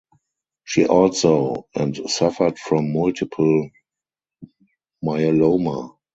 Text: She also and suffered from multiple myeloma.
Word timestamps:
She 0.63 0.87
also 0.87 1.67
and 1.75 1.95
suffered 2.09 2.57
from 2.57 2.91
multiple 2.91 3.69
myeloma. 5.05 5.95